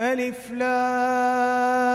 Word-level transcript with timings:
ألف 0.00 0.50
لام 0.50 1.90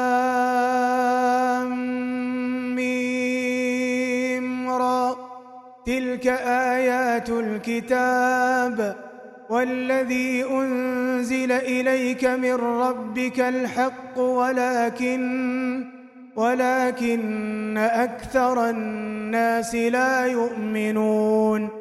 ميم 2.76 4.70
را. 4.70 5.16
تلك 5.86 6.28
آيات 6.48 7.30
الكتاب 7.30 8.96
والذي 9.50 10.46
أنزل 10.46 11.52
إليك 11.52 12.26
من 12.26 12.54
ربك 12.54 13.40
الحق 13.40 14.20
ولكن 14.20 15.86
ولكن 16.36 17.78
أكثر 17.78 18.70
الناس 18.70 19.76
لا 19.76 20.26
يؤمنون. 20.26 21.81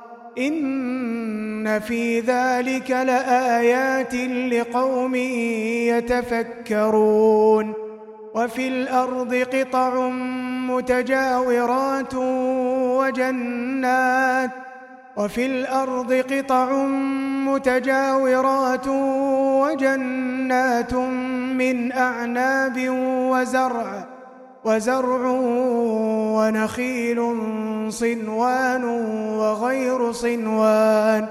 إن 0.37 1.79
في 1.79 2.19
ذلك 2.19 2.91
لآيات 2.91 4.15
لقوم 4.53 5.15
يتفكرون 5.95 7.73
وفي 8.33 8.67
الأرض 8.67 9.35
قطع 9.35 10.09
متجاورات 10.69 12.13
وجنات 12.99 14.51
وفي 15.17 15.45
الأرض 15.45 16.13
قطع 16.13 16.73
متجاورات 17.45 18.87
وجنات 19.61 20.93
من 21.53 21.91
أعناب 21.91 22.85
وزرع 23.31 24.10
وزرع 24.65 25.21
ونخيل 26.37 27.35
صنوان 27.89 28.83
وغير 29.37 30.11
صنوان 30.11 31.27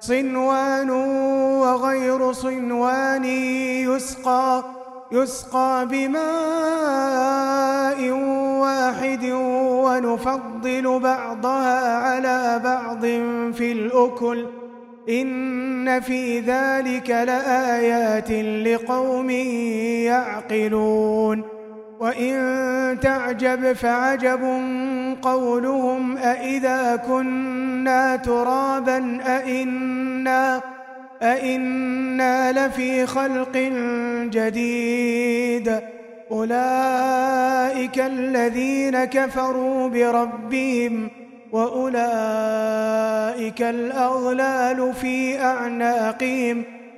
صنوان 0.00 0.90
وغير 1.60 2.32
صنوان 2.32 3.24
يسقى 3.24 4.64
يسقى 5.12 5.86
بماء 5.90 6.18
واحد 8.60 9.24
ونفضل 9.84 11.00
بعضها 11.00 11.96
على 11.96 12.60
بعض 12.64 13.00
في 13.54 13.72
الأكل. 13.72 14.46
إن 15.08 16.00
في 16.00 16.40
ذلك 16.40 17.10
لآيات 17.10 18.30
لقوم 18.66 19.30
يعقلون. 20.10 21.57
وإن 22.00 22.98
تعجب 23.02 23.72
فعجب 23.72 24.40
قولهم 25.22 26.16
أإذا 26.16 26.96
كنا 26.96 28.16
ترابا 28.16 29.18
أإنا 29.26 30.60
أإنا 31.22 32.52
لفي 32.52 33.06
خلق 33.06 33.56
جديد 34.24 35.80
أولئك 36.30 37.98
الذين 37.98 39.04
كفروا 39.04 39.88
بربهم 39.88 41.10
وأولئك 41.52 42.82
الأغلال 43.62 44.94
في 44.94 45.40
أعناقهم 45.40 46.64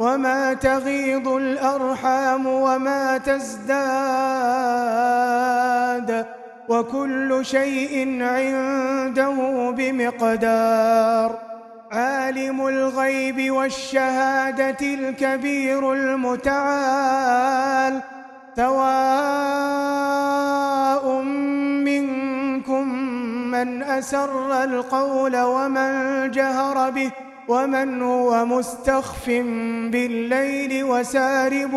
وما 0.00 0.54
تغيض 0.54 1.28
الأرحام 1.28 2.46
وما 2.46 3.18
تزداد 3.18 3.76
وكل 6.68 7.38
شيء 7.42 8.22
عنده 8.22 9.34
بمقدار 9.70 11.38
عالم 11.92 12.66
الغيب 12.66 13.50
والشهادة 13.50 14.94
الكبير 14.94 15.92
المتعال 15.92 18.00
سواء 18.56 18.82
منكم 21.84 22.88
من 23.50 23.82
أسر 23.82 24.64
القول 24.64 25.36
ومن 25.36 26.30
جهر 26.30 26.90
به 26.90 27.10
ومن 27.50 28.02
هو 28.02 28.44
مستخف 28.44 29.26
بالليل 29.90 30.84
وسارب 30.84 31.70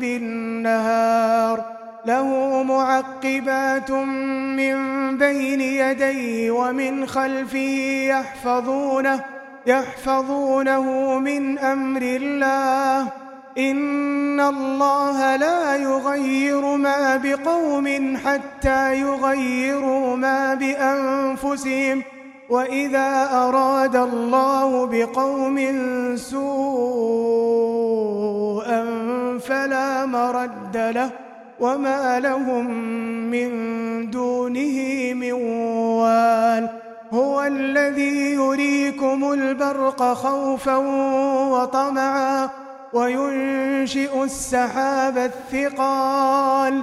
بالنهار 0.00 1.64
له 2.06 2.62
معقبات 2.62 3.90
من 3.90 4.76
بين 5.18 5.60
يديه 5.60 6.50
ومن 6.50 7.06
خلفه 7.06 8.08
يحفظونه 8.08 9.24
يحفظونه 9.66 11.18
من 11.18 11.58
أمر 11.58 12.02
الله 12.02 13.12
إن 13.58 14.40
الله 14.40 15.36
لا 15.36 15.76
يغير 15.76 16.76
ما 16.76 17.16
بقوم 17.16 18.16
حتى 18.16 19.00
يغيروا 19.00 20.16
ما 20.16 20.54
بأنفسهم 20.54 22.02
وإذا 22.50 23.28
أراد 23.32 23.96
الله 23.96 24.86
بقوم 24.86 25.58
سوءا 26.16 27.46
فلا 29.38 30.06
مرد 30.06 30.76
له 30.76 31.10
وما 31.60 32.20
لهم 32.20 32.70
من 33.30 33.50
دونه 34.10 35.12
من 35.14 35.32
وال 36.02 36.68
هو 37.12 37.42
الذي 37.42 38.34
يريكم 38.34 39.32
البرق 39.32 40.02
خوفا 40.02 40.76
وطمعا 41.50 42.50
وينشئ 42.92 44.24
السحاب 44.24 45.18
الثقال 45.18 46.82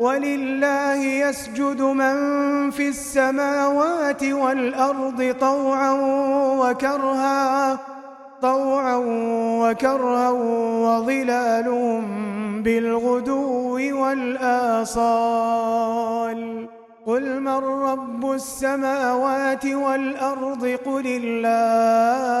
ولله 0.00 0.94
يسجد 0.96 1.82
من 1.82 2.16
في 2.70 2.88
السماوات 2.88 4.24
والأرض 4.24 5.34
طوعا 5.40 5.92
وكرها 6.60 7.78
طوعا 8.42 8.96
وكرها 9.60 10.30
وظلالهم 10.80 12.02
بالغدو 12.62 14.00
والآصال. 14.02 15.20
قل 17.06 17.40
من 17.40 17.58
رب 17.58 18.32
السماوات 18.32 19.66
والأرض؟ 19.66 20.78
قل 20.86 21.06
الله. 21.06 22.40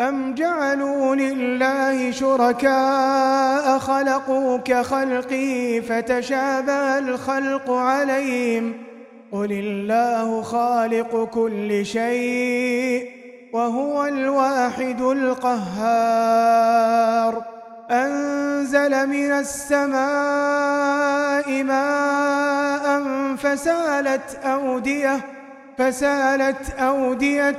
أم 0.00 0.34
جعلوا 0.34 1.14
لله 1.14 2.10
شركاء 2.10 3.78
خلقوا 3.78 4.58
كخلقه 4.58 5.82
فتشابه 5.88 6.98
الخلق 6.98 7.70
عليهم 7.70 8.72
قل 9.32 9.52
الله 9.52 10.42
خالق 10.42 11.24
كل 11.24 11.86
شيء 11.86 13.10
وهو 13.52 14.06
الواحد 14.06 15.00
القهار 15.00 16.40
أنزل 17.90 19.06
من 19.06 19.30
السماء 19.32 20.02
ماء 21.62 23.00
فسالت 23.36 24.38
أودية 24.44 25.20
فسالت 25.78 26.70
أودية 26.78 27.58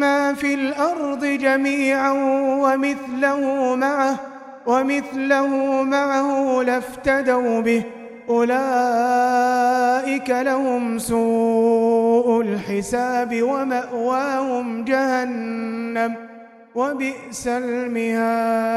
ما 0.00 0.34
في 0.34 0.54
الأرض 0.54 1.24
جميعا 1.24 2.10
ومثله 2.62 3.74
معه 3.76 4.16
ومثله 4.66 5.82
معه 5.82 6.62
لافتدوا 6.62 7.60
به 7.60 7.82
أولئك 8.28 8.60
لهم 10.30 10.98
سوء 10.98 12.40
الحساب 12.40 13.42
ومأواهم 13.42 14.84
جهنم 14.84 16.14
وبئس 16.74 17.48
المهاد. 17.48 18.76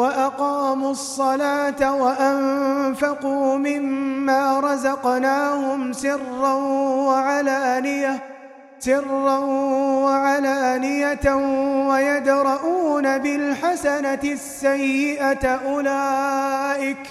وأقاموا 0.00 0.90
الصلاة 0.90 1.94
وأنفقوا 1.94 3.56
مما 3.56 4.60
رزقناهم 4.60 5.92
سرا 5.92 6.52
وعلانية 7.06 8.18
سرا 8.78 9.38
وعلانية 10.04 11.34
ويدرؤون 11.88 13.18
بالحسنة 13.18 14.20
السيئة 14.24 15.46
أولئك 15.46 17.06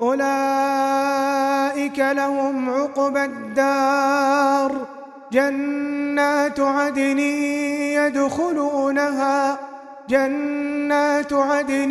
أولئك 0.00 1.98
لهم 1.98 2.70
عقبى 2.70 3.24
الدار. 3.24 4.72
جنات 5.32 6.60
عدن 6.60 7.18
يدخلونها 7.98 9.69
جنات 10.10 11.32
عدن 11.32 11.90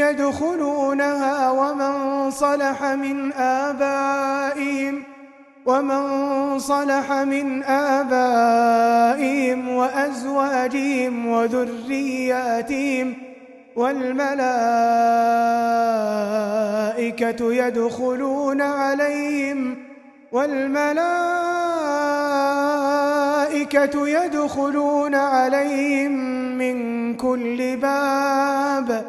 يدخلونها 0.00 1.50
ومن 1.50 2.30
صلح 2.30 2.84
من 2.84 3.32
آبائهم 3.32 5.02
ومن 5.66 6.58
صلح 6.58 7.12
من 7.12 7.62
آبائهم 7.62 9.28
وأزواجهم 9.68 11.26
وذرياتهم 11.26 13.14
والملائكة 13.76 14.40
يدخلون 17.52 18.60
عليهم 18.60 19.76
والملائكة 20.32 21.59
والملائكة 23.74 24.08
يدخلون 24.08 25.14
عليهم 25.14 26.12
من 26.58 27.14
كل 27.16 27.76
باب. 27.76 29.04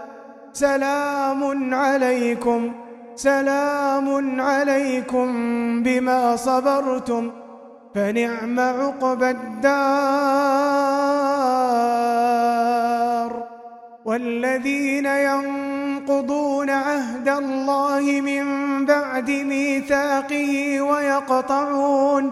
سلام 0.54 1.74
عليكم 1.74 2.72
سلام 3.16 4.42
عليكم 4.42 5.28
بما 5.84 6.36
صبرتم 6.36 7.32
فنعم 7.96 8.60
عقبى 8.60 9.30
الدار. 9.30 9.72
والذين 14.06 15.06
ينقضون 15.06 16.70
عهد 16.70 17.30
الله 17.30 18.22
من 18.22 18.46
بعد 18.86 19.30
ميثاقه 19.32 20.82
ويقطعون 20.82 22.32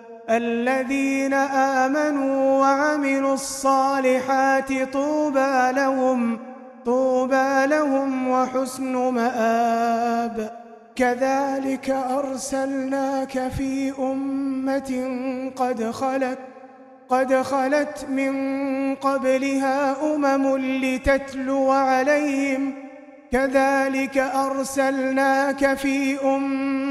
الذين 0.31 1.33
آمنوا 1.83 2.61
وعملوا 2.61 3.33
الصالحات 3.33 4.93
طوبى 4.93 5.71
لهم 5.71 6.39
طوبى 6.85 7.65
لهم 7.65 8.27
وحسن 8.27 8.97
مآب. 8.97 10.51
كذلك 10.95 11.89
أرسلناك 11.89 13.47
في 13.57 13.93
أمة 13.99 14.91
قد 15.55 15.91
خلت 15.91 16.39
قد 17.09 17.33
خلت 17.33 18.05
من 18.09 18.33
قبلها 18.95 19.95
أمم 20.15 20.57
لتتلو 20.57 21.71
عليهم. 21.71 22.73
كذلك 23.31 24.17
أرسلناك 24.17 25.73
في 25.77 26.19
أمة 26.23 26.90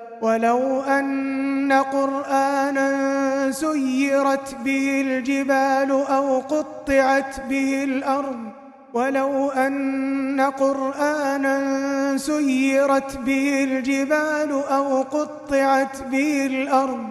ولو 0.21 0.81
أن 0.81 1.73
قرآنا 1.73 2.91
سيرت 3.51 4.55
به 4.65 5.01
الجبال 5.01 5.91
أو 5.91 6.39
قطعت 6.39 7.39
به 7.49 7.83
الأرض 7.83 8.39
ولو 8.93 9.49
أن 9.49 10.41
قرآنا 10.41 11.57
سيرت 12.17 13.17
به 13.17 13.63
الجبال 13.63 14.51
أو 14.71 15.01
قطعت 15.01 16.03
به 16.11 16.45
الأرض 16.45 17.03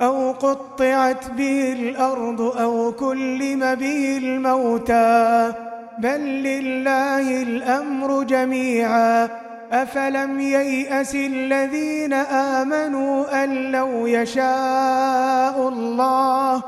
أو 0.00 0.32
قطعت 0.32 1.30
به 1.30 1.72
الأرض 1.72 2.40
أو 2.40 2.92
كلم 2.92 3.74
به 3.74 4.18
الموتى 4.18 5.52
بل 5.98 6.20
لله 6.20 7.42
الأمر 7.42 8.22
جميعا. 8.22 9.28
أفلم 9.72 10.40
ييأس 10.40 11.14
الذين 11.14 12.12
آمنوا 12.12 13.44
أن 13.44 13.72
لو 13.72 14.06
يشاء 14.06 15.68
الله 15.68 16.62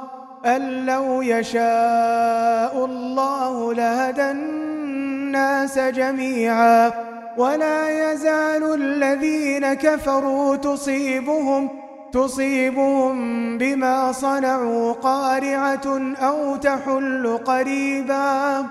أن 0.47 0.87
لو 0.87 1.23
يشاء 1.23 2.85
الله 2.85 3.75
لهدى 3.75 4.31
الناس 4.31 5.79
جميعا 5.79 6.93
ولا 7.37 8.13
يزال 8.13 8.75
الذين 8.75 9.75
كفروا 9.75 10.57
تصيبهم 10.57 11.69
تصيبهم 12.13 13.15
بما 13.59 14.13
صنعوا 14.13 14.93
قارعة 14.93 16.15
أو 16.21 16.57
تحل 16.57 17.39
قريباً 17.45 18.65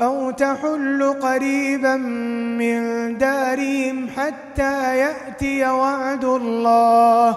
أو 0.00 0.30
تحل 0.30 1.14
قريبا 1.20 1.96
من 1.96 3.18
دارهم 3.18 4.08
حتى 4.16 4.98
يأتي 4.98 5.66
وعد 5.66 6.24
الله. 6.24 7.36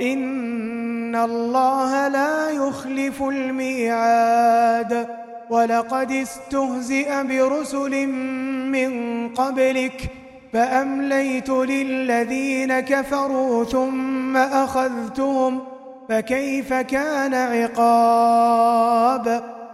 إن 0.00 1.16
الله 1.16 2.08
لا 2.08 2.50
يخلف 2.50 3.22
الميعاد. 3.22 5.06
ولقد 5.50 6.12
استهزئ 6.12 7.22
برسل 7.22 8.06
من 8.06 9.28
قبلك 9.28 10.10
فأمليت 10.52 11.50
للذين 11.50 12.80
كفروا 12.80 13.64
ثم 13.64 14.36
أخذتهم. 14.36 15.60
فكيف 16.08 16.72
كان 16.72 17.34
عقاب؟ 17.34 19.42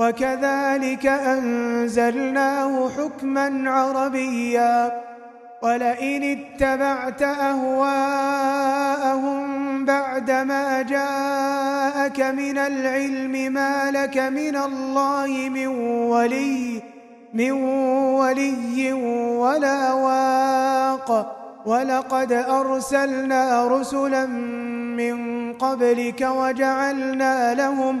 وكذلك 0.00 1.06
أنزلناه 1.06 2.88
حكما 2.88 3.70
عربيا 3.70 5.02
ولئن 5.62 6.22
اتبعت 6.22 7.22
أهواءهم 7.22 8.40
بعدما 9.84 10.82
جاءك 10.82 12.20
من 12.20 12.58
العلم 12.58 13.52
ما 13.52 13.90
لك 13.90 14.18
من 14.18 14.56
الله 14.56 15.48
من 15.48 15.66
ولي 16.08 16.82
من 17.34 17.50
ولي 18.20 18.92
ولا 19.38 19.92
واق 19.92 21.36
ولقد 21.66 22.32
أرسلنا 22.32 23.66
رسلا 23.68 24.26
من 24.96 25.52
قبلك 25.52 26.20
وجعلنا 26.20 27.54
لهم 27.54 28.00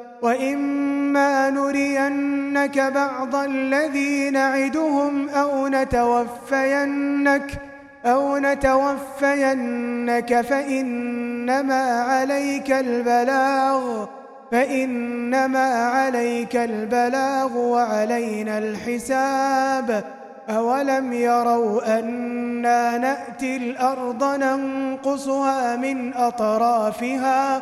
وإما 0.21 1.49
نرينك 1.49 2.79
بعض 2.79 3.35
الذي 3.35 4.29
نعدهم 4.29 5.29
أو 5.29 5.67
نتوفينك 5.67 7.61
أو 8.05 8.37
نتوفينك 8.37 10.41
فإنما 10.41 12.01
عليك 12.01 12.71
البلاغ 12.71 14.05
فإنما 14.51 15.85
عليك 15.85 16.55
البلاغ 16.55 17.57
وعلينا 17.57 18.57
الحساب. 18.57 20.03
أولم 20.49 21.13
يروا 21.13 21.99
أنا 21.99 22.97
نأتي 22.97 23.57
الأرض 23.57 24.23
ننقصها 24.23 25.75
من 25.75 26.13
أطرافها؟ 26.13 27.61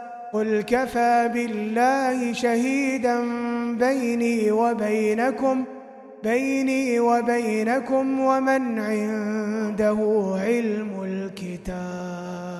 قل 0.33 0.61
كفى 0.61 1.29
بالله 1.33 2.33
شهيدا 2.33 3.21
بيني 3.73 4.51
وبينكم 4.51 5.63
بيني 6.23 6.99
وبينكم 6.99 8.19
ومن 8.19 8.79
عنده 8.79 9.97
علم 10.41 11.03
الكتاب. 11.03 12.50